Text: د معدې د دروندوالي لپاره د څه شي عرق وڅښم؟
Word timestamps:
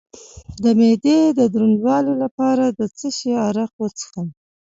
د 0.63 0.65
معدې 0.79 1.19
د 1.39 1.41
دروندوالي 1.53 2.13
لپاره 2.23 2.65
د 2.77 2.81
څه 2.97 3.07
شي 3.17 3.31
عرق 3.45 3.71
وڅښم؟ 3.81 4.27